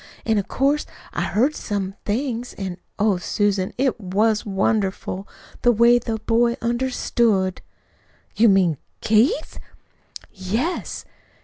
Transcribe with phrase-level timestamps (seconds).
[0.25, 2.55] An' of course I heard some things.
[2.55, 5.27] An', oh, Susan, it was wonderful,
[5.61, 7.61] the way that boy understood."
[8.35, 9.59] "You mean Keith?"
[10.33, 11.05] "Yes.